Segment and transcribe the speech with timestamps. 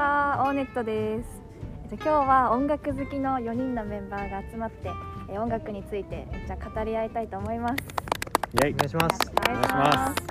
[0.00, 1.42] は、オーネットです。
[1.84, 4.90] えっと今日は音楽好きの4人のメンバーが集まって、
[5.28, 7.74] え音楽についてめっちゃ語り合いたいと思います。
[8.54, 10.22] イェイお願いしますお願いします。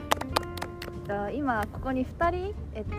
[1.05, 2.96] えっと今ここに2人、えっと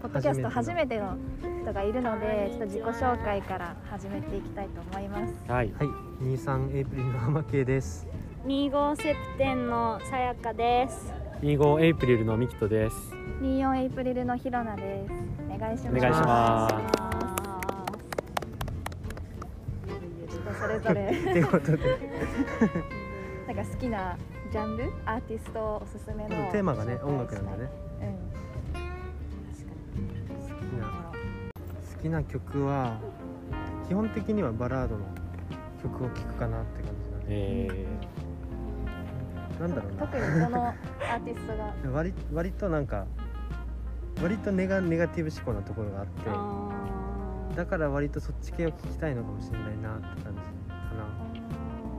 [0.00, 1.16] ポッドキャスト初初めての
[1.64, 5.34] 人がいるので、ちょっと自己紹介から始めていきたいと思います。
[5.50, 5.88] はいはい
[6.22, 8.06] 23エイプリルの浜系です
[8.46, 11.12] 25セプテンのさやかです。
[11.42, 12.96] 25エイプリルのミキトです
[13.40, 15.47] 24エイプリルのひろなです。
[15.58, 15.96] お願いします。
[15.96, 16.74] お願いします。
[20.60, 21.10] それぞれ。
[23.48, 24.16] なんか好きな
[24.52, 26.28] ジャンル、アーティストおすすめの。
[26.52, 27.70] テーマがね音楽なんだね。
[28.02, 28.14] うん。
[31.96, 33.00] 好きな曲は
[33.88, 35.04] 基本的にはバラードの
[35.82, 37.24] 曲を聴くかなって感じだね。
[37.28, 37.86] え
[39.58, 40.06] なんだろうな。
[40.06, 41.74] 特にどのアーティストが。
[41.92, 43.06] 割割となんか
[44.22, 46.68] 割とネガネガティブ思考なところがあってあ
[47.56, 50.48] だから割とそっち系を聞きたいのかもしれないなって感じか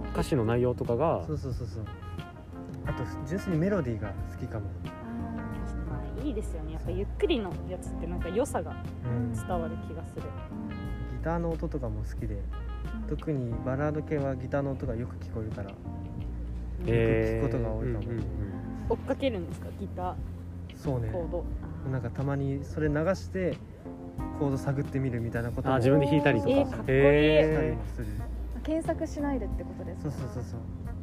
[0.05, 1.85] ー、歌詞の内容とかがなそうそうそうそう。
[2.85, 6.73] あと純粋にメロディーが好きかも、ーまあいいですよね。
[6.73, 8.75] やっぱゆっくりのやつってなんか良さが
[9.05, 10.23] うん、伝わる気がする。
[10.23, 12.41] ギターの音とかも好きで
[13.07, 15.71] 特にバラード系はギターの音がよく聞こえるから
[16.87, 17.47] えー。
[17.47, 17.99] 聞くことが多いかも。
[17.99, 18.23] うんうんうん
[18.89, 19.67] 追っかけるんですか？
[19.79, 20.15] ギタ
[20.75, 21.09] そうね。
[21.09, 21.45] ーコード。
[21.91, 23.55] なんかたまにそれ流して
[24.37, 26.49] コード探ってみるみたいなこともあ自分で弾いたりとか。
[26.51, 27.43] えーかっこいい。
[27.43, 28.07] したりへもする
[28.63, 30.11] 検索しないでってことですか？
[30.11, 30.43] そうそうそう。
[30.43, 30.59] そう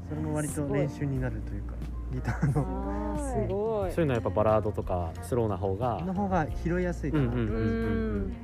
[0.08, 1.74] それも割とすごい練習になるというか
[2.12, 3.14] ギターの。
[3.16, 3.90] あーすごい。
[3.90, 6.00] ーそういうのはやっぱバラードとかスローな方が。
[6.06, 7.48] の方が拾いやすいかな、うんうんうんう
[8.28, 8.36] ん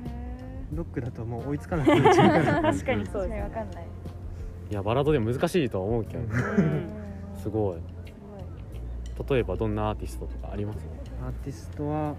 [0.73, 2.61] ロックだともう追いつかなくなっちゃうから。
[2.73, 3.35] 確かにそう確かですね。
[3.35, 3.83] にわかんない
[4.71, 6.29] いやバラードでも難しいとは思うけどうん。
[6.29, 6.89] うん
[7.35, 7.77] すごい。
[9.29, 10.79] 例えばどんなアーティストとかあります？
[11.25, 12.15] アーティストは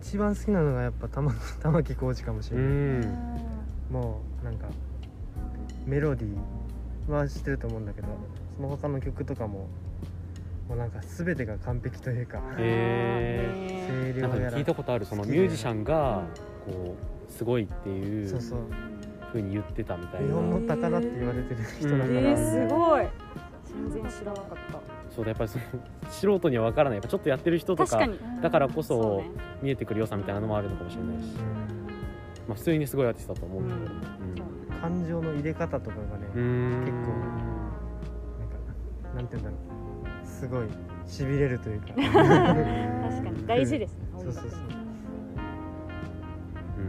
[0.00, 3.92] 一番好きなのがやっぱ玉 玉置浩二かもしうれない、ん。
[3.92, 4.66] もうなんか
[5.86, 8.08] メロディーは知ってると思うんだけど
[8.56, 9.68] その他の曲とかも
[10.68, 13.82] もうなんか全てが完璧というかへ
[14.12, 16.22] 声量やらなんか聞いたことあるそのミュージシャンが
[16.64, 16.94] こ
[17.28, 18.58] うすごいっていうそうそう。
[19.32, 20.26] ふうに言ってたみたいな。
[20.26, 23.06] 日本の宝って言われてる人だから、すごい。
[23.72, 24.58] 全然知らなかっ
[25.10, 25.64] そうだやっぱりその
[26.10, 26.98] 素人には分からない。
[26.98, 27.84] やっぱちょっとやってる人た。
[27.84, 28.40] とか確かに。
[28.42, 29.30] だからこそそうね。
[29.62, 31.30] 見えてくる良さみたいなのもあるのかもしれないし、うん。
[32.48, 33.82] まあ、普通にすごいアーティストだと思うけど、うん。
[34.80, 36.44] 感情の入れ方とかがね、結構な
[38.44, 38.56] んか
[39.14, 39.58] なんて言うんだろう。
[40.26, 40.68] すごい
[41.06, 41.88] しびれるというか。
[41.94, 42.52] 確か
[43.30, 44.04] に大事ですね。
[44.16, 44.60] そうそうそう。
[46.78, 46.82] う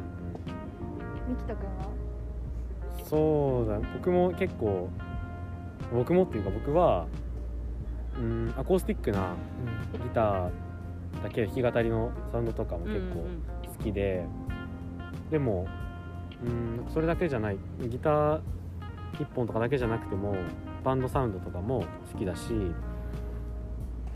[1.32, 1.72] んミキト君は？
[1.86, 4.90] うんそうだ僕も結構
[5.94, 7.06] 僕もっていうか僕は
[8.18, 9.36] うんアコースティックな
[9.94, 10.52] ギター
[11.24, 13.26] だけ弾き語りのサウンドとかも結構
[13.78, 14.26] 好きで、
[15.30, 15.68] でも
[16.44, 17.58] うんなんかそれだけじゃない。
[17.82, 18.42] ギター
[19.20, 20.36] 1本とかだけじゃなくても
[20.84, 22.54] バンドサウンドとかも好きだし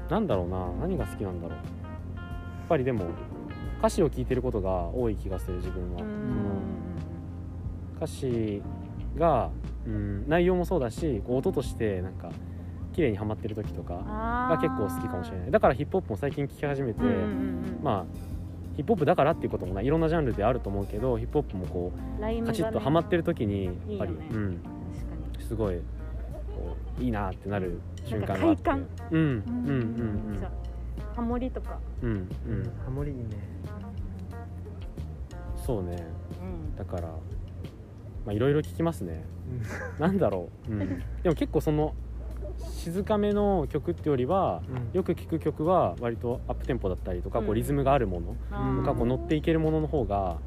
[0.10, 0.88] なんだろうな。
[0.88, 1.58] 何が好きなんだろう。
[1.58, 1.64] や
[2.66, 3.06] っぱりでも
[3.80, 6.02] 歌詞を聴いてることが多い気がする自分は、
[7.98, 8.62] 歌詞
[9.18, 9.50] が、
[9.86, 12.32] うん、内容もそうだしこう音としてなんか
[12.94, 15.52] 綺麗にはまってる時とかが結構好きかもしれない。
[15.52, 18.06] だからヒップホップも最近聴き始めて、うんうんうんまあ
[18.76, 19.86] ヒップホップだからっていうこともない。
[19.86, 22.42] いろんなジャンルであると思うけどヒップホップもこうね。
[22.46, 24.62] カチッとはまってる時にやっぱりいいよねうん、
[25.40, 25.82] すごいこ
[27.00, 28.70] ういいなってなる瞬間があって。
[28.70, 30.52] なんうんうんうんじゃあ
[31.16, 32.18] ハモリとか、うんうん。
[32.18, 33.26] ううんんハモリいいね。
[35.66, 36.06] そうね。
[36.42, 37.10] うん、だから
[38.26, 39.24] まあいろいろ聞きますね。
[40.00, 40.80] なんだろう、うん、
[41.24, 41.94] でも結構その
[42.70, 44.98] 静かめの曲ってよりはうん。
[44.98, 48.80] よく聴く曲は割とアップテンポだったりとか、こううんリズムがあるものあうん。
[48.82, 50.38] ーがこう乗っていけるものの方が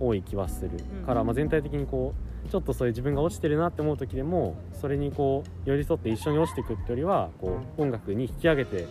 [0.00, 0.70] 多い気はする。
[1.04, 2.14] から、まあ、全体的にこ
[2.46, 8.86] うちょっとそういう自分が落ちてるなって思う時でもそれにこう寄り添って一緒に落ちていくってよりはこう音楽に引き上げて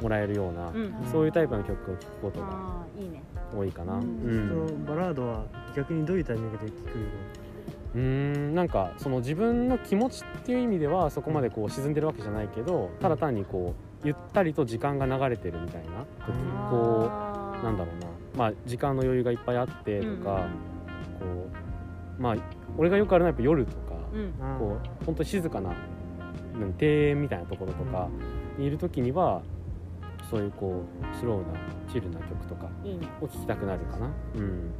[0.00, 0.94] もらえるような、うん。
[1.10, 3.22] そういうタイプの曲を聴くことがあーいいね。
[3.54, 3.94] 多いかな。
[3.98, 4.46] ううん。
[4.46, 5.44] んそのバラードは
[5.76, 6.88] 逆にどういうタイミングで聴く
[7.94, 8.54] うーん。
[8.54, 13.74] なんかその自分の気持ちっていう意味ではそこまでこう沈んでるわけじゃないけどただ単にこ
[14.04, 17.10] うゆったりと時間が流れてるみたいな時うんこ
[17.60, 18.06] うなんだろうな。
[18.36, 20.48] まあ時間の余裕がいっぱいあってとか、
[21.20, 21.26] こ
[22.18, 22.36] うまあ
[22.76, 24.32] 俺がよくあるのはやっぱ夜とか、うん。
[24.58, 25.70] こう本当に静かな
[26.54, 28.08] うん庭園みたいなところとか
[28.58, 29.42] にいる時には
[30.30, 31.58] そういうこうスローな
[31.92, 32.68] チルな曲とか
[33.20, 34.10] を聴きたくなるかな。
[34.36, 34.70] うん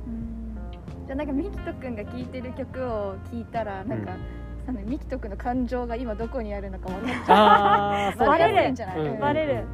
[1.06, 4.12] じゃあなんかミキト君が聴いてる曲を聴いたらなんか、
[4.66, 9.20] あのミキト君の感情が今どこにあるのか分かっちゃうババレるんじゃない、うんうん。
[9.20, 9.64] バレる。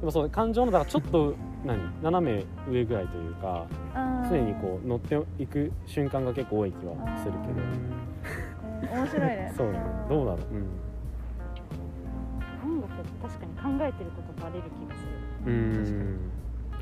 [0.00, 1.34] でもそう感情のだからちょっと
[1.64, 1.78] 何？
[2.02, 3.66] 斜め上ぐらいというか
[4.28, 7.54] 常にこう乗っていく瞬間が結構多い気はするけど。
[8.94, 8.98] うん。
[8.98, 9.52] 面白いね。
[9.56, 9.80] そうね。
[10.08, 10.40] どうだろう？
[12.64, 15.02] 音楽って確かに考えてることバレる気がす
[15.46, 15.52] る。
[15.52, 15.54] うん。
[15.54, 16.30] うん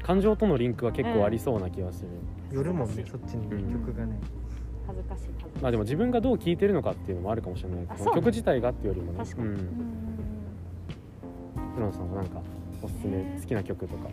[0.02, 2.08] 感情とのリンクは結構ありそうな気がする、
[2.52, 4.18] 寄るもんねそっちにうん曲がね。
[4.86, 5.62] 恥ずかしい恥ずかしい。
[5.62, 8.12] まあでも自分がどう聴いてるのかっていうのもあるかもしれないあそうね。
[8.16, 9.18] 曲自体がっていうよりもね。
[9.18, 9.48] 確かに。
[9.48, 9.54] うん。
[9.54, 9.60] うん。
[9.60, 9.66] うん。
[11.66, 11.74] うん。
[11.74, 12.10] フロンさん。
[12.10, 12.26] はなん。
[12.30, 12.40] か
[12.82, 14.08] おすすめ好きな曲とか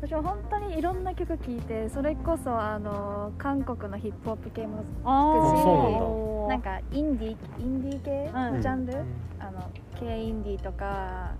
[0.00, 1.04] 私も本当にいろん。
[1.04, 6.62] な曲聴いてそれこそあの韓国のヒップホップ系もあーそうなん。
[6.62, 8.54] かインディインディー系うん。
[8.56, 9.04] のジャンル、うん。
[9.38, 11.32] あの K インディーとか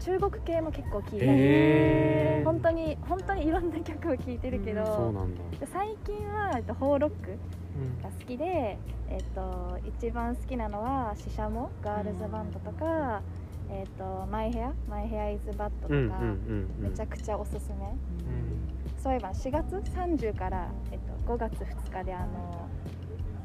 [0.00, 5.34] 中国系も結構聴いたり本当に本当にいろんな曲を聴いてるけど、そうなん
[5.72, 7.38] 最近は、えっと、ホーロック
[7.76, 8.02] うん。
[8.02, 13.22] が好きで、えっと、一番好きなのはシシャモガールズバンドとか、
[13.70, 16.90] えっと、マイヘアマイヘアイズバッドとか、うんうんうんうん。
[16.90, 17.86] めちゃくちゃおすすめ。
[17.86, 19.00] うん。
[19.02, 22.68] そういえば4月30から、えっと、5月2日であの、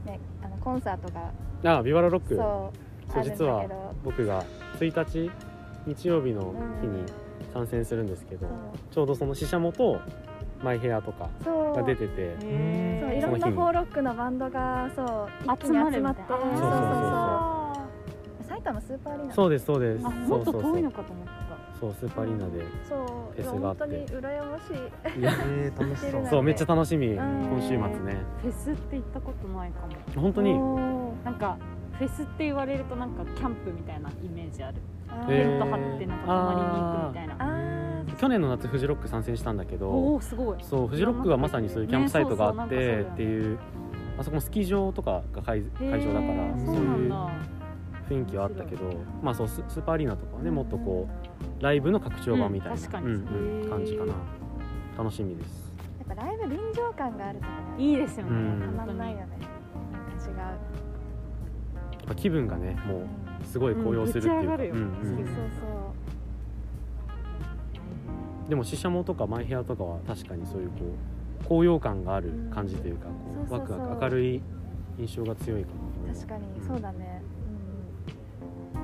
[0.06, 2.36] ね、あのコンサートがあビバラロック。
[2.36, 4.44] そうそうあるんだ実は僕が
[4.80, 5.32] 1日
[5.86, 7.04] 日曜日の日に
[7.54, 8.48] 参戦するんですけど、
[8.92, 10.00] ちょうどそのシシャモと
[10.64, 11.30] マイヘアとか
[11.76, 12.50] が出ててそう
[13.14, 13.32] いろん。
[13.32, 16.22] なその日にホーロックのバンドがそう一気に集まって。
[16.28, 17.82] そうそうそうそ
[18.42, 18.48] う。
[18.48, 20.72] 埼玉スーパーアリーナそうですそうですあもっとそうそうそう。
[20.74, 21.32] 遠いのかと思って
[21.80, 23.80] そうスーパーアリーナでそうフェスがあって。
[23.84, 24.62] 本当に羨まし
[25.18, 25.20] い。
[25.20, 26.28] いやえー、楽しそう。
[26.30, 27.08] そうめっちゃ楽しみ。
[27.08, 27.16] ん。
[27.16, 27.82] 今週末ね。
[27.84, 27.90] た
[28.42, 30.22] フェスって行ったことないかも。
[30.22, 30.54] 本当に？
[31.24, 31.58] なんか
[31.98, 34.78] フェスって言われるとなんかキャンプみたいなイメージある。
[35.28, 38.16] テント張ってなんか泊まりに行くみたいな。
[38.18, 40.58] 去年の夏フジロック参戦したんだけおどおすごい。
[40.62, 43.60] そうフジロックがまさにそういうキャンプサイトがあってっていう
[44.20, 47.14] あそこもスキー場とかが会会場だからそういう
[48.10, 48.84] 雰囲気はあったけど
[49.22, 51.08] まあそうススーパーアリーナとかはねもっとこ
[51.60, 54.14] うライブの拡張版みたいな、感じかな。
[54.98, 55.74] 楽しみです。
[56.08, 57.52] やっぱライブ臨場感があるとね。
[57.78, 58.62] いいですよね、うん。
[58.62, 59.28] たま本当にんないよね。
[59.92, 60.58] なんかや
[62.06, 64.92] っぱ気分がねもうすごい高揚するっていうか、うん
[68.48, 70.76] でもシシャモとかマイヘアとかは確かにそういうこ
[71.42, 73.12] う高揚感がある感じというか、こ
[73.50, 74.42] うワクワク明るい
[75.00, 75.70] 印象が強いか
[76.08, 77.24] な確かにうんそうだね、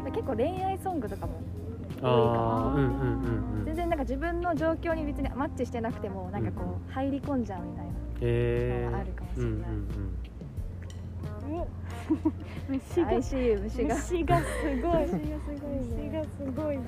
[0.05, 0.11] うん。
[0.11, 1.33] 結構恋愛ソングとかも
[2.01, 2.41] ああ多いか
[2.75, 3.05] うんうんう
[3.57, 3.65] んうん。
[3.65, 7.91] 全然なんか自分の状況に別にマッチしてなくてもなんかこう入り込んじゃうみたいな
[8.85, 9.51] のがあるかもしれない。
[9.51, 9.57] うん。
[9.57, 10.30] うん
[12.69, 13.61] 虫が虫が。
[13.61, 14.43] 虫がすごい虫が
[14.79, 15.71] すごい。
[15.71, 16.81] ね虫がすごいよ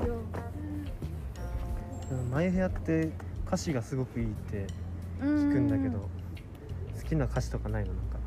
[2.32, 3.10] マイヘアって
[3.48, 4.68] 歌詞がすごくいいって
[5.20, 6.08] 聞くんだけど好
[7.08, 7.94] きな歌詞とかないの？
[7.94, 8.20] なんか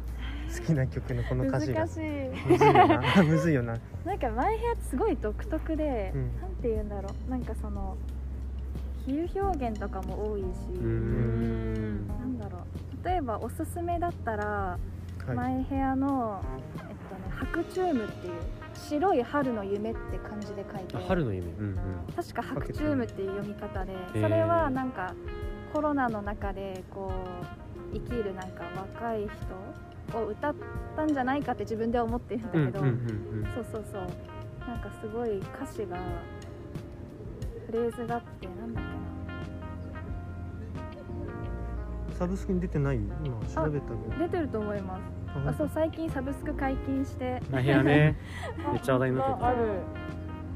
[0.58, 1.80] 好きな曲のこの歌詞が。
[1.86, 2.00] 難しい。
[2.46, 3.02] むずいよな。
[3.24, 3.76] むずいよな。
[4.04, 6.36] なんかマイヘアってすごい独特で、うん。
[6.40, 7.30] なんて言うんだろう。
[7.30, 7.96] なんかその
[9.04, 10.46] 比喩表現とかも多いし、
[10.80, 12.08] うん。
[12.08, 13.06] なんだろう。
[13.06, 14.95] 例えばおすすめだったら、はい
[15.34, 16.40] マイヘアの、
[16.76, 16.94] えっとね、
[17.38, 18.32] 白チュームっていう
[18.74, 21.46] 白い春の夢って感じで書いてあ春の夢。
[21.52, 21.76] うんうん。
[22.14, 24.22] 確か白チュームっていう読み方でー。
[24.22, 25.14] それはなんか
[25.72, 27.10] コロナの中でこ
[27.92, 28.64] う生きるなんか
[28.94, 29.28] 若い
[30.12, 30.54] 人を歌っ
[30.96, 32.94] たんじゃないかって自分では思ってるんだけど、うんうん
[33.32, 33.54] うんうん。
[33.54, 34.02] そうそうそう。
[34.68, 35.96] なんかすごい歌詞が
[37.66, 38.84] フレーズがあってなんだっ
[42.18, 45.02] サブスクに出てない今調べたけけな出てると思います。
[45.44, 47.42] どあそう最近サブスク解禁して。
[47.50, 48.16] マイヘアね。
[48.72, 49.46] めっちゃ話題になってた。
[49.48, 49.56] ある。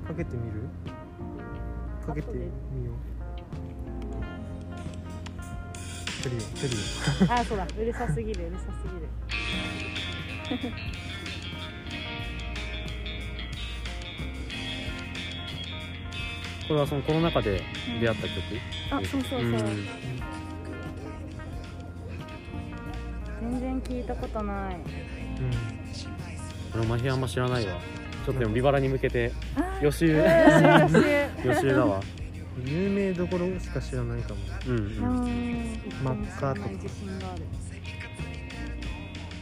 [0.09, 0.69] かけてみる？
[2.07, 2.37] かけてみ
[2.87, 2.95] よう。
[6.23, 7.67] 来るよ来るよあそうだ。
[7.79, 9.09] うるさすぎるうるさすぎる。
[16.69, 17.63] これはそのコロナ禍で
[18.01, 18.39] 出会った曲、
[18.93, 19.85] あそうそうそう、ん
[23.81, 24.75] 聞いたことない。
[24.77, 24.83] うん。
[26.73, 27.75] これマイヘアあんま知らないわ。
[28.25, 30.09] ちょっとでもビバラに向けてあ予習。
[30.09, 30.95] よしよし
[31.47, 32.01] 予習だわ。
[32.65, 34.41] 有名どころしか知らないかも。
[34.67, 34.85] うんううん。
[34.85, 36.69] んマッカーとか。
[36.69, 37.43] 自信がある。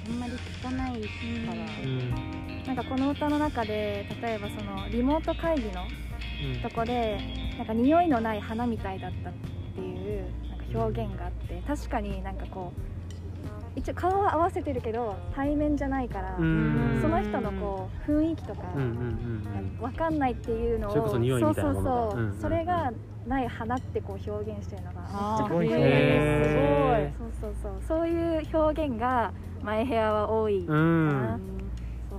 [0.06, 1.62] あんまり聞かないから。
[1.82, 2.64] うん。
[2.66, 5.86] なんかこの歌の中で例えばそのリモート会議の
[6.62, 7.18] とこで
[7.56, 9.32] なんか匂いのない花みたいだったっ
[9.74, 12.80] ていうなんか表現があって確かになんかこう
[13.78, 16.98] 一応顔は合わせてるけど対面じゃないからうん。
[17.00, 18.88] その人のこう雰囲気とかうんうん
[19.78, 22.92] うんわかんないっていうのをそうそうそう、うんうんそれが
[23.26, 25.68] ない花ってこう表現してるのがめっちゃかっこいい。
[25.68, 27.72] すごいへそうそうそう。
[27.86, 29.32] そういう表現が
[29.62, 31.40] マイヘアは多いかうな、ん。
[32.08, 32.18] そう。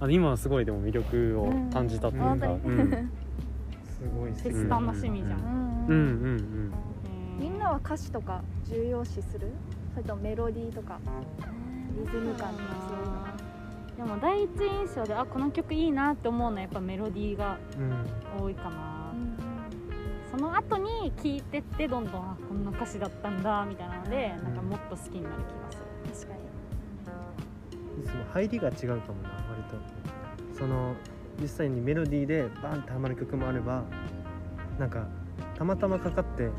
[0.00, 2.90] あの今はすごいでも魅力を感じたっていうか、本当に、うん。
[2.90, 5.86] すごいフェス楽しみじゃん。
[5.88, 6.72] うんうんうん。
[7.38, 9.52] みんなは歌詞とか重要視する？
[9.96, 11.00] それともメロディーとか。
[11.96, 13.12] リズム感とかそういうの。
[13.22, 13.34] は
[13.96, 18.42] でも第一印象であこの曲いいなって思うのはやっぱメロディーがうん。
[18.42, 19.14] 多いかな、
[20.30, 26.26] その後に聴いてってどんどんあこんな歌詞だったんだみたいなのでなんかもっと好きになる気がする。
[26.26, 26.34] 確か
[27.96, 28.02] に。
[28.02, 29.62] いつも入りが違うかもな割
[30.52, 30.58] と。
[30.58, 30.94] その
[31.40, 33.84] 実際にメロディーでバーンってハマる曲もあれば
[34.78, 35.06] なんか
[35.56, 36.50] たまたまかかって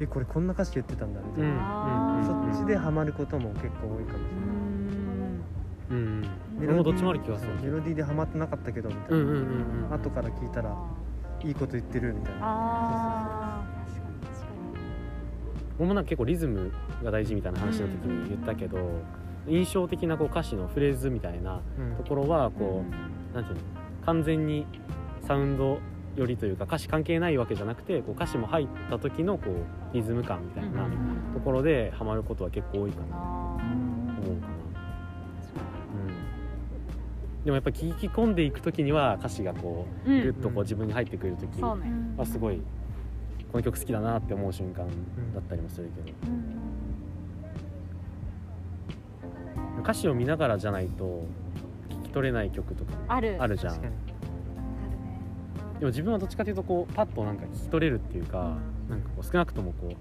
[0.00, 4.56] えこれこんな歌詞言ってたんだみたいな、そっちでハマることも結構多いかもしれない、
[5.90, 5.94] うん。
[5.94, 6.20] うん
[6.58, 9.18] メ俺もどっちもある気がするそうメロディーでハマってなかったけどみたい
[9.90, 10.76] な、後から聞いたら
[11.42, 12.38] いいこと言ってるみたいな。
[12.42, 13.88] あー。
[13.88, 14.14] 確かに。
[14.26, 14.46] 確か
[15.78, 16.70] 俺もなんか結構リズム
[17.02, 18.78] が大事みたいな話の時に言ったけど、
[19.48, 21.96] 印象的なこう歌詞のフレーズみたいなうん。
[21.96, 22.84] ところはこ
[23.32, 23.62] う、なんていうの
[24.04, 24.66] 完全に
[25.26, 25.78] サウンド
[26.16, 30.88] よりというか歌詞関係ないわけじゃなくてこう歌詞も入った時のこうリズム感みたいな
[31.32, 33.16] ところでハマることは結構多いかな。
[33.16, 34.54] 思うかな、
[37.38, 41.78] うん、でもやっぱ聞き込んでいく時には歌詞がこうーグッとこう自分に入ってくる時は
[42.26, 42.60] すごい
[43.50, 44.86] この曲好きだなって思う瞬間
[45.34, 46.16] だったりもするけど。
[49.82, 51.24] 歌詞を見ながらじゃないと
[51.88, 53.36] 聞き取れない曲とかもある。
[53.40, 53.72] あるじゃん。
[53.72, 54.09] 確かに
[55.80, 58.56] でも自分はどっちかというとこうパッとなんか聞き取れるっていうか、
[58.88, 59.94] なんかこう少なくともこ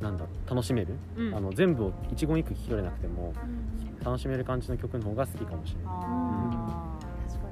[0.00, 1.34] うなんだ楽しめる、うん。
[1.34, 3.82] あの全部を一言一句聞き取れなくてもうん。
[4.04, 7.48] 楽しめる感じの曲の方が好きかもしれない、あ確か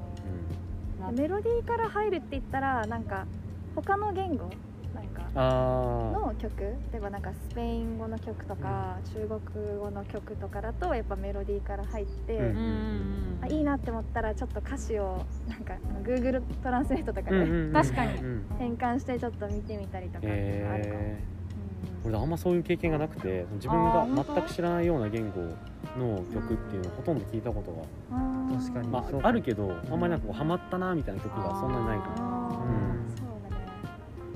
[1.09, 3.25] うん、メロディーから入るって言ったらなんか
[3.73, 4.49] 他の言語
[5.39, 6.61] の曲。
[6.61, 12.45] 例えばなんかスペイン語の曲とか、中国語の曲とかだとやっぱメロディーから入って、うん。
[12.45, 15.73] うんうんあいいなって思ったらちょっと歌詞をなんか
[16.03, 18.13] Google トランスレートとかで、確かに。
[18.19, 25.41] うん変換してちょっと見てみたりとかっていうのがあるかも、えー、俺あんまそういう経験がなくて自分が全く知らないような言語
[25.97, 28.87] の曲っていうのをほとんど聞いたことが、確かに。
[28.87, 32.25] まあ、あるけどあんまりなんかこうハマったなみたいな曲がそんなにないかな。
[32.65, 33.30] うん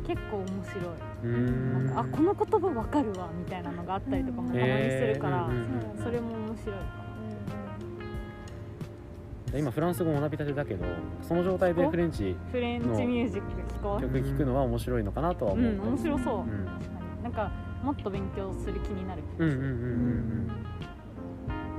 [0.07, 7.05] 結構面白い、なんかあこの言葉わかるわみたいなのがあったりとかもたまにするから、えーそれも面白いか
[9.57, 10.85] 今フランス語学びたてだけど
[11.21, 16.65] その状態でフレンチなフレンチミュージック聞こ曲聴くのは面白いのかなとはう思う、うん面白そう、うん。
[16.65, 19.73] 確かになんかもっと勉強する気になる気がする、うんうんうんう
[20.51, 20.51] ん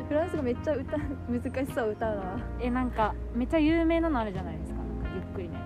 [0.09, 4.79] フランス語めっちゃ歌う難しそう歌うのはえなんかめっちゃ有名なのあるじゃないですか。
[4.79, 5.66] なんかゆっくりなや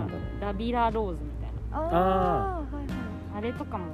[0.00, 0.40] なんだろう。
[0.40, 1.78] ラビラローズみたいな。
[1.78, 2.84] ああはいはい
[3.36, 3.84] あれとかも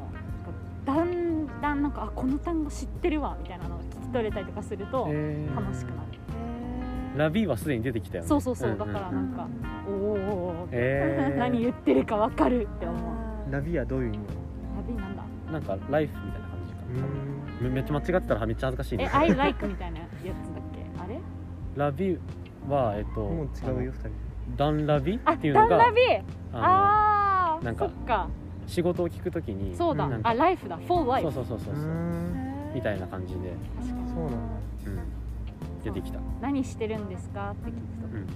[0.87, 5.55] だんだんなんかあこの単語知ってるわみたいなのが聞き取れたりとかするとえー。
[5.55, 6.01] 楽しくなる、
[7.15, 7.19] へー。
[7.19, 8.29] ラビーはすでに出てきたよね。
[8.29, 9.47] そうそうそう、んんだからなんか、
[9.89, 10.21] おーおー
[10.65, 13.53] おえー、何言ってるかわかるって思う。
[13.53, 14.27] ラビはどういう意味？
[14.77, 15.23] ラビなんだ？
[15.53, 16.81] なんかライフみたいな感じか。
[17.61, 20.35] うめめっちゃ間違ってたらめっちゃ恥ずかしいえね I like みたいなやつだっ
[20.73, 21.03] け？
[21.03, 21.19] あれ？
[21.77, 22.19] ラビ
[22.69, 24.09] はえっともう違うよ二人
[24.57, 25.19] ダンラビ？
[25.25, 26.01] あっていうのがダンラビ？
[26.53, 28.29] ああーなんかそっか。
[28.29, 28.31] の
[28.69, 30.77] 仕事を聞くときにそうだ、あライフだ。
[30.87, 31.85] For そ life うそうそうそうそう。
[31.85, 32.73] うーん。
[32.75, 33.41] みたいな感じで、
[33.81, 34.37] そうなんだ
[34.87, 37.51] うん、出てきた、何してるんですか？
[37.53, 38.27] って聞くと、うん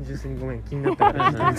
[0.00, 1.52] 純粋にごめん気になったから。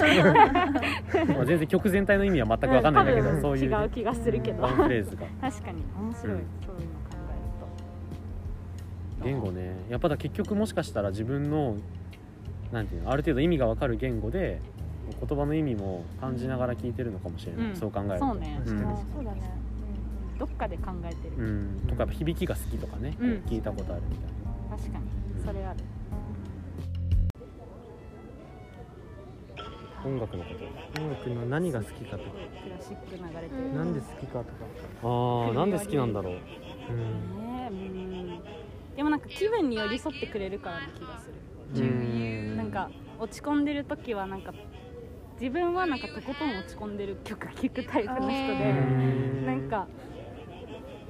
[1.45, 3.41] 全然曲全体の意味は全く分かんないんだけど、うん。
[3.41, 4.63] そういう、違う気がするけど。
[4.63, 5.27] ワンフレーズが。
[5.41, 5.83] 確かに。
[5.99, 6.45] 面白い、うん。
[6.65, 7.17] そういうの考
[9.21, 9.75] えると言語ね。
[9.89, 11.75] やっぱだ結局もしかしたら自分の
[12.71, 14.61] なんていうのある程度意味が分かる言語で
[15.27, 17.75] 言葉の意味も感じながら聞いてるのかもしれない、うん。
[17.75, 18.25] そう考えると。
[18.27, 18.67] そうね、うん。
[18.67, 18.73] そ
[19.21, 19.41] うだね。
[20.37, 24.27] どっかで考えてる、うん、とかやっぱ響きが好きとかね、聞いたことあるみたい
[24.69, 24.77] な。
[24.77, 25.05] 確かに。
[25.37, 25.45] うん。
[25.45, 25.79] それある、
[30.05, 31.01] 音楽のこと。
[31.01, 32.29] 音楽の何が好きかとか。
[32.63, 33.75] クラシック流れてる、うん。
[33.75, 34.51] なんで好きかとか。
[35.03, 36.33] ああなんで好きなんだろう。
[36.33, 36.37] うん。
[36.37, 37.73] ねえ。
[37.73, 38.95] うん。
[38.95, 41.33] でもなんか気分に寄り添ってくれるからな気がする。
[41.33, 41.48] うん
[42.55, 44.53] なんか落ち込んでる時はなんか
[45.39, 49.87] 自分はなんかとことん落ち込んでる曲聴くタイプの人あでーなんか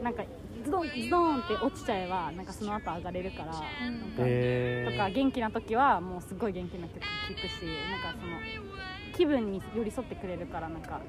[0.03, 0.23] なんか
[0.63, 8.33] ズドンズドンって落ちちゃえばなんかその後上がれるから、うんなんかとか元気な時はもうすごい元気な曲聴くしなんかその
[9.15, 11.01] 気分に寄り添ってくれるからなんか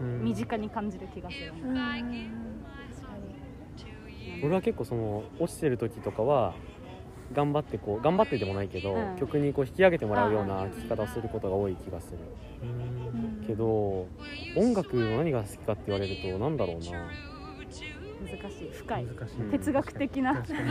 [0.00, 0.24] うん。
[0.24, 1.60] 身近に感じる気がする、うん。
[1.64, 1.82] 確か
[3.16, 4.42] に。
[4.44, 6.54] 俺は結構その落ちてる時とかは
[7.32, 9.16] 頑張ってこう頑張ってでもないけど、うん。
[9.16, 10.70] 曲にこう引き上げてもらうようなうん。
[10.70, 12.18] 聴き方をすることが多い気がする。
[12.62, 13.46] うん。
[13.46, 14.06] けど
[14.56, 16.82] 音楽の何が好きかって言われるとなんだろうな。
[18.20, 18.70] 難しい。
[18.72, 19.06] 深い。
[19.06, 19.36] 難しい。
[19.40, 20.68] うん哲学的な、確かに。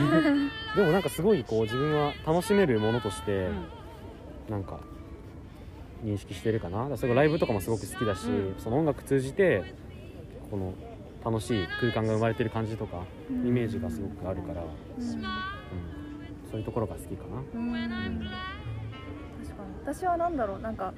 [0.76, 3.66] でもなんかすごいこう自分は楽しめるものとして、うん。
[4.50, 4.80] なんか
[6.04, 6.80] 認識してるかな。
[6.80, 8.56] だからそれがライブとかもすごく好きだし、うん。
[8.58, 9.64] その音楽通じて
[10.50, 10.74] この
[11.26, 14.66] 楽しい空間が生まれてる感じとか、イメージがすごくあるから、う
[15.02, 15.22] ん、
[16.50, 17.38] そういうところが好きかな。
[17.38, 18.20] うん。
[19.44, 19.96] 確かに。
[19.96, 20.60] 私はなんだろう。
[20.60, 20.94] なんか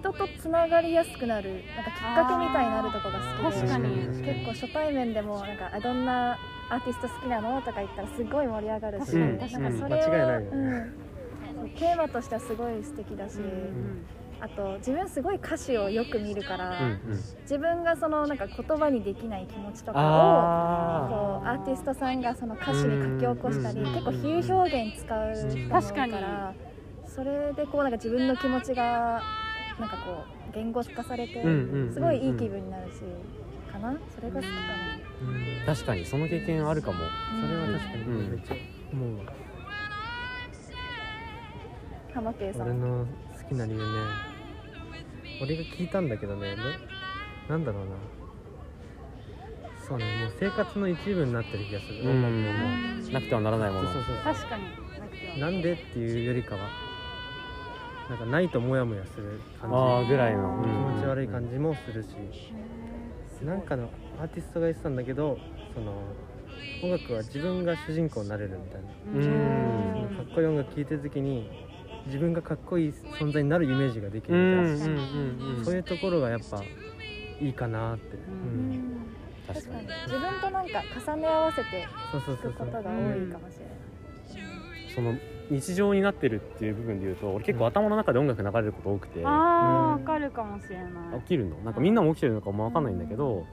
[0.00, 3.96] 人とつながりやすくなるなんかきっかけみたいになるとこが好きで確かに。
[4.22, 6.38] 結構初対面でもなんかあどんな
[6.70, 10.46] アーティスト好きなのとか言ったらすごい盛り上がるし、うんなんかそれを、間違いないよね。
[11.60, 11.70] うん。
[11.70, 14.06] テーマとしてはすごい素敵だし、うん
[14.44, 16.98] あと自分すごい歌詞をよく見るから、うんうん、
[17.42, 26.12] 自分がそのなんか言葉にできない気持ちとかをあこうアーティストさんがその歌詞に書き起こしたりうん結構比喩表現使う確かに。
[26.12, 26.54] から
[27.06, 29.22] それでこうなんか自分の気持ちが
[29.78, 32.98] なんかこう言語化されてうんうんうんすごいいい気分になるし
[33.72, 33.96] かな？
[34.12, 34.52] それが好きか
[35.22, 36.98] うんー確かにその経験あるかも。
[36.98, 37.06] な
[37.40, 38.02] それは確かに。
[38.02, 38.30] うん。
[38.32, 38.56] めっちゃ
[38.92, 39.32] 思うわ。
[42.12, 42.62] 浜圭さん。
[42.62, 43.06] 俺の
[43.40, 44.31] 好きな理由ね
[45.42, 46.54] 俺が聞いたんだけどね
[47.48, 47.90] ななんだろうな。
[49.86, 52.10] そうねもう生活の一部になってる気がする、うん。
[52.10, 53.92] 音楽もなくてはならないもの。
[53.92, 54.34] そうそうそう。
[54.34, 55.40] 確かに。
[55.40, 56.60] なんでっていうよりかは
[58.08, 59.76] なんかないとモヤモヤする感じ。
[59.76, 62.08] ああぐらいの、気持ち悪い感じもするし、
[63.44, 65.38] なんかのアーティストが言ってたんだけど
[65.74, 65.92] その
[66.82, 68.88] 音楽は自分が主人公になれるみたいな、
[70.16, 71.48] かっこいい音楽聴いてる時に
[72.06, 72.88] 自分がかっこいい
[73.20, 76.62] 存在になるイメージができうるんうんみたいな、うんうんそういうところがやっぱ
[77.40, 78.70] いいかなって、ううん。
[78.70, 79.06] ん
[79.46, 79.86] 確かに。
[80.06, 84.92] 自分となんか重ね合わせてそうそう聞くことが多いかもしれない。
[84.94, 85.14] その
[85.50, 91.20] 日常になってるっていう部分で言うと俺結構頭の中で音楽流れること多くて、ああわかるかもしれない。
[91.20, 91.56] 起きるの？
[91.58, 93.46] なんかみんなも起きてるのかも分かんないんだけど、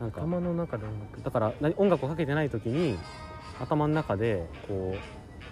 [0.00, 1.22] なんか頭の中で音楽。
[1.22, 2.98] だから何音楽をかけてない時に
[3.60, 4.98] 頭の中でこう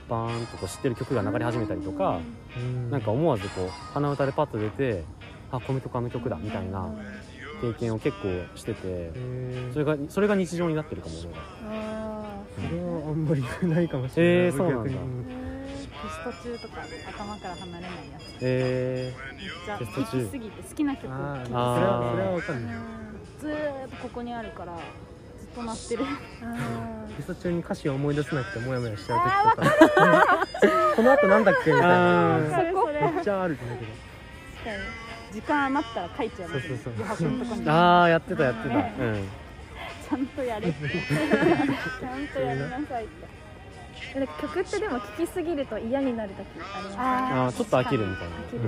[0.08, 2.20] バーンとこう知ってる曲が流れ始めたりとか、
[2.56, 2.90] うん。
[2.90, 5.04] なんか思わずこう鼻歌でパッと出て
[5.50, 6.88] あこの曲あの曲だみたいな
[7.60, 9.12] 経験を結構してて
[9.72, 11.34] それがそれが日常になってるかも俺は。
[11.70, 14.90] あそれはあんまりないかもしれない、えーそうなんだ。
[14.90, 14.98] テ
[16.10, 18.22] スト中とか頭から離れないやつ。
[18.42, 20.04] えめっちゃテスト中。
[20.04, 22.60] 聴きすぎて好きな曲聴きすぎてそれはそれはわかる。
[22.60, 22.66] ね
[23.40, 24.78] ずーっとここにあるから
[25.54, 26.04] と鳴ってる。
[26.42, 30.46] あテスト中に歌詞を思い出せなくてモヤモヤしちゃう時とか。
[30.96, 32.38] この後なんだっけみたいな。
[32.38, 33.90] めっちゃあるんだけど。
[35.32, 36.92] 時間余ったら書いちゃうのそうそうそう。
[36.94, 38.94] 余白のとこにちああやってたやってた、ね。
[38.98, 40.72] うんゃんとやれ。
[40.72, 43.26] ちゃんとやりなさいって。
[44.14, 48.36] えなんか曲ってでも聴きすぎると嫌になる時ありますああーちょっと飽きるみたいな。
[48.36, 48.60] 飽きる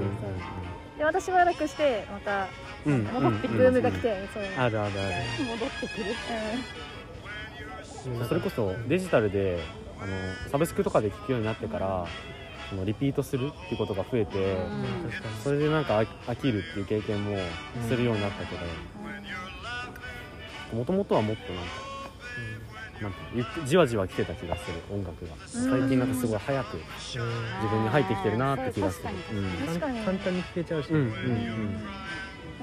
[0.98, 2.48] で私しばらくしてまた
[2.84, 5.14] 戻ってうんブームが来てそういうのあるあるある。
[5.44, 6.04] 戻ってくる。
[8.18, 8.28] うん。
[8.28, 9.58] それこそデジタルで
[10.00, 12.06] あのサブスクとかで聴くようになってから
[12.70, 14.84] そのリピートするっていうことが増えて、うん。
[15.42, 17.36] それでなんか飽飽きるっていう経験も
[17.88, 18.62] するようになったけど
[20.76, 21.70] もともとはもっとなんか
[23.02, 25.32] なんかゆっくじわじわ来てた気がする音楽が。
[25.46, 29.04] 最近なんかすごい早く自分に入ってきてるなって気がする。
[29.04, 29.38] 確かに。
[29.38, 29.66] うん。
[29.66, 30.00] 確かに。
[30.00, 31.86] 簡単に聴けちゃうし、うんうん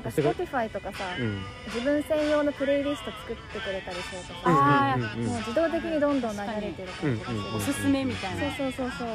[0.04, 1.42] なんか Spotify とかさうん。
[1.68, 5.28] 自分専用のプレイリスト作ってくれたりするとさあーうんうんうん。
[5.28, 7.38] もう自動的にどんどん流れてる感じがする。
[7.38, 8.42] うんうんおすすめみたいな。
[8.58, 9.08] そうそうそうそう。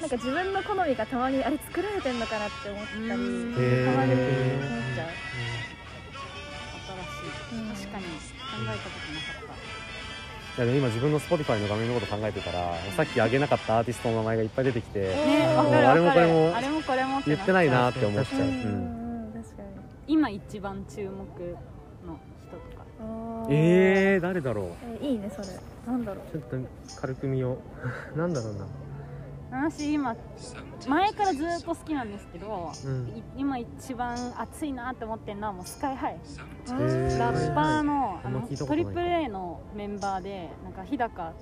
[0.00, 3.54] なんか自分の好みがたまにあれ作られてんのかなって思ったりうん。
[3.54, 3.92] へー。
[3.92, 4.26] たまに思っ
[4.94, 5.08] ちゃう
[6.98, 7.86] 新しい。
[7.86, 8.04] 確かに。
[8.04, 9.78] 考えたことなかった。
[10.58, 19.44] いやでも今自分の Spotify の画面のこと考えてたらさっき挙げなかったアーティストの名前がいっぱい出てきてねあれもこれもあれもこれも言ってないなって思っちゃう、ううん。
[20.08, 21.10] 今一番注目
[22.04, 22.84] の人とか。
[23.50, 24.66] えー、誰だろう。
[25.00, 25.48] えいいねそれ。
[25.86, 26.32] なんだろう。
[26.32, 26.56] ちょっと
[27.00, 27.58] 軽く見よ
[28.14, 28.18] う。
[28.18, 28.66] なんだろうな
[29.50, 30.14] 私今
[30.86, 33.08] 前からずっと好きなんですけど、うん。
[33.08, 36.20] い今一番熱いなって思ってるのはもうスカイハイ。
[36.68, 41.32] ラッパーのあのトリプル A のメンバーでなんか日高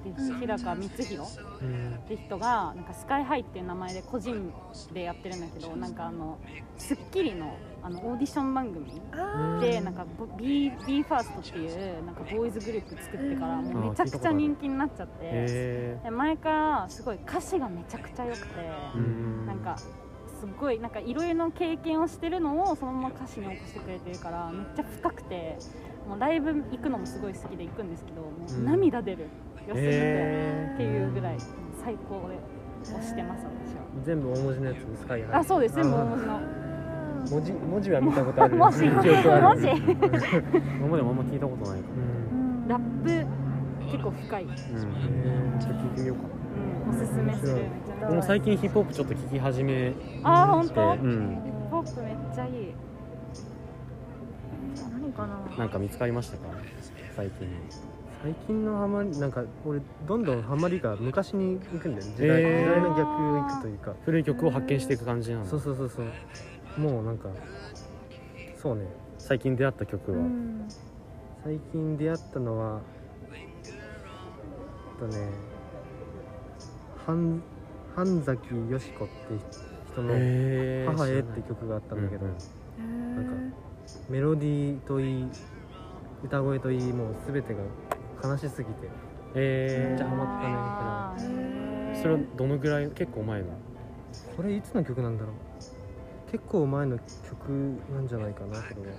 [0.00, 1.94] って日高光弘うん。
[1.94, 4.52] って人がなんかスカイハイっていう名前で個人
[4.92, 6.38] でやってるんだけどなんかあの
[6.76, 9.00] 『スッキリの』あのオーディション番組。
[9.60, 10.06] でなんか
[10.38, 15.14] B, B ファーストっていうなんかボーイズグループ作ってからもうめちゃくちゃ人気になっちゃって。
[15.22, 19.46] えで前からすごい歌詞がめちゃくちゃ良くてー、うん。
[19.46, 25.58] なんかすごいなんかいろいろな経験をしてるのをそのまま歌詞に起こしてくれてるからめっちゃ深くて
[26.08, 28.64] もうライブ行くのもすごい好きで行くんですけどもううん。
[28.64, 29.26] 涙出る
[29.70, 31.36] 良すぎて、えっていうぐらい
[31.82, 32.36] 最高で
[32.84, 33.82] 推してます私は。
[34.04, 36.40] 全部大文字のやつスカイハイあそうです全部大文字の。
[37.30, 38.56] 文字文字は見たことある。
[38.56, 38.86] 文字。
[38.88, 39.08] 文字。
[39.08, 39.10] 今
[40.88, 42.68] までもあんま聞いたことないかうん。
[42.68, 43.26] ラップ
[43.92, 44.44] 結構深い。
[44.46, 46.28] も、うん、えちょっと聞いてみようかな。
[46.92, 48.22] うん、おすすめする。
[48.22, 49.92] 最近ヒップホップちょっと聴き始め
[50.24, 51.36] あー本て当、ヒッうん
[51.70, 52.74] プホップめっちゃいい。
[54.92, 55.56] 何かな。
[55.58, 56.44] なんか見つかりましたか？
[57.16, 57.48] 最近
[58.22, 62.12] 最近のハマりなんか俺どんどんハマりが昔に行くんだよね。
[62.16, 62.58] 時代,、へー。
[62.64, 63.94] 時代の逆行くというか。
[64.04, 65.46] 古い曲を発見していく感じなの。
[65.46, 65.88] そうそうそう。
[65.88, 67.28] そうもうなんか
[68.56, 68.86] そうね。
[69.18, 70.68] 最近出会った曲は、うん
[71.42, 72.80] 最近出会ったのは
[73.32, 73.36] え
[74.96, 75.28] っとね
[77.06, 77.42] 半
[77.96, 79.14] 半崎よし子って
[79.90, 83.56] 人のへ「母へ」って曲があったんだけど、うんなんか
[84.10, 85.28] メロディーといい
[86.22, 87.60] 歌声といいもう全てが
[88.22, 88.88] 悲しすぎて。
[89.34, 93.46] えめっちゃハマったねあーー、それはどのぐらい結構前の？
[94.36, 96.30] これいつの曲なんだろう。
[96.32, 97.48] 結構前の曲
[97.94, 98.96] なんじゃないかなこれは。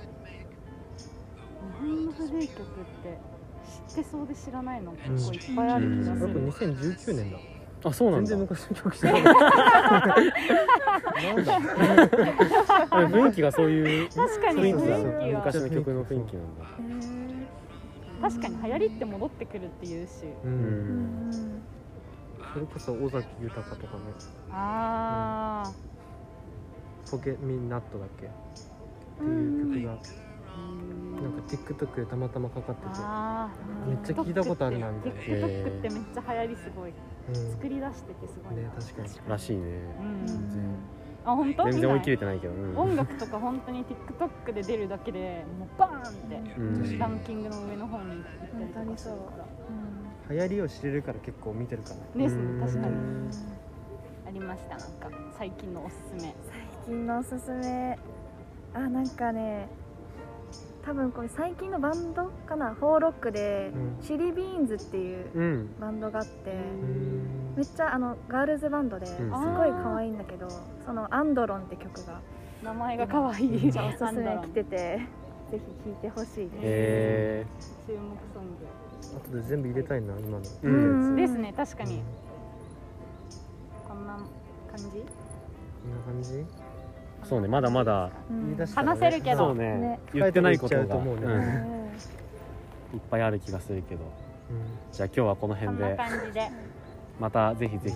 [1.79, 2.65] 日本の古い曲っ
[3.03, 3.17] て
[3.95, 4.91] 知ってそうで知らないの？
[4.93, 5.87] 結構いっぱいあうる。
[5.87, 7.37] んこれ気がする、2019年だ。
[7.83, 8.29] あそうなんだ。
[8.29, 9.23] 全然昔の曲じゃない。
[12.91, 14.97] なん雰囲気がそういう確かに雰囲気が。
[15.37, 16.63] 昔の曲の雰囲気なんだ
[18.21, 20.11] 確かに流行りって戻ってくるっていうし。
[20.43, 20.53] ううん。
[20.53, 21.57] うん。
[21.57, 21.61] ん
[22.53, 23.99] それこそ尾崎豊とかね。
[24.51, 25.71] ああ
[27.09, 28.25] ポケミンナットだっけ？
[28.25, 28.29] っ
[29.19, 29.91] ていう曲が
[31.21, 32.87] なんか TikTok でたまたまかかってて。
[32.93, 33.49] あ
[33.87, 35.19] めっちゃ聞いたことあるなみたいな。
[35.21, 36.93] TikTok ってめっちゃ流行りすごい。
[37.29, 37.51] うん。
[37.51, 38.61] 作り出しててすごいな。
[38.63, 39.09] ね確かに。
[39.29, 39.61] らしいね。
[39.99, 40.25] うん。
[40.27, 40.75] 全然
[41.23, 41.63] あ本当？
[41.65, 42.77] 全然追い切れ見てないけど、うん。
[42.77, 46.99] 音楽とか本当に TikTok で出るだけでもうバーンってうん。
[46.99, 49.45] ランキングの上の方に行ったりとかするから
[50.29, 52.23] 流行りを知れるから結構見てるかな。
[52.23, 52.59] ですうん。
[52.59, 52.93] ね確かに。
[52.93, 53.31] うん
[54.27, 54.77] ありました？
[54.77, 56.33] なんか最近のおすすめ。
[56.49, 57.97] 最近のおすすめ。
[58.73, 59.67] あなんかね
[60.85, 62.73] 多分これ最近のバンドかな？
[62.73, 64.03] フォーロックで、うん。
[64.03, 65.69] チリビーンズっていううん。
[65.79, 67.53] バンドがあって、うん。
[67.55, 70.47] めっちゃあのガールズバンドですごいん可愛いんだけど、
[70.85, 72.19] その「アンドロン」って曲が
[72.63, 73.49] 名前が可愛い。
[73.49, 75.01] めっちゃおすすめ来てて
[75.51, 77.45] ぜひ聴いてほしいです、へ
[77.87, 77.99] 注目
[78.33, 78.47] ソン
[79.19, 80.45] 後で全部入れたいな今の。
[80.63, 81.15] えうん。
[81.15, 81.95] ですね確かに。
[81.95, 82.01] うん
[83.87, 84.85] こんな感じ？
[84.85, 86.45] こんな感じ？
[87.23, 88.65] そうねまだまだうん。
[88.65, 89.37] 話せるけど。
[89.37, 89.77] そうね。
[89.77, 89.99] ね。
[90.13, 91.01] 言ってないことがね。
[91.03, 91.91] うん。
[92.95, 94.01] いっぱいある気がするけど。
[94.01, 94.07] うん。
[94.91, 95.97] じゃあ今日はこの辺で。
[97.19, 97.95] またぜひぜひ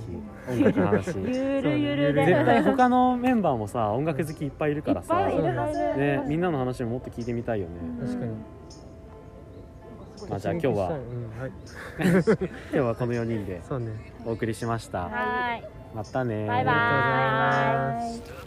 [0.52, 1.08] 音楽の話。
[1.18, 2.26] ゆるゆるで。
[2.26, 5.20] 絶対他のメンバーもさ音楽好きいっぱいいるからさ。
[5.22, 5.80] いっぱいいるはず。
[5.80, 6.24] ね。
[6.28, 7.74] みんなの話ももっと聞いてみたいよね。
[8.02, 8.08] うん。
[8.08, 8.36] 確かに。
[10.32, 10.74] あじゃあ今日は。
[10.74, 11.52] うんはい。
[12.72, 13.88] 今日はこの4人でそうね。
[14.26, 15.04] お送りしました。
[15.04, 15.64] はーい。
[15.96, 18.45] またねバイバイ